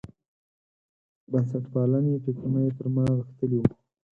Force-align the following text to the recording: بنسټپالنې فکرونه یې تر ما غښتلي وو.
بنسټپالنې 1.31 2.15
فکرونه 2.23 2.59
یې 2.65 2.71
تر 2.77 2.85
ما 2.95 3.05
غښتلي 3.19 3.57
وو. 3.59 3.69